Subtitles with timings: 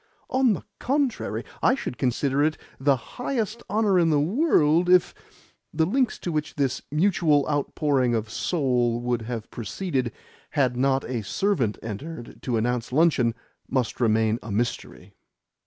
[0.31, 5.13] "On the contrary, I should consider it the highest honour in the world if"
[5.75, 10.11] The lengths to which this mutual outpouring of soul would have proceeded
[10.57, 13.35] had not a servant entered to announce luncheon
[13.69, 15.13] must remain a mystery.